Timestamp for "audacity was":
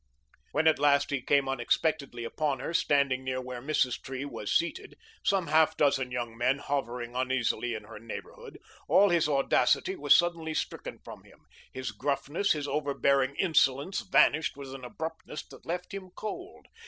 9.29-10.15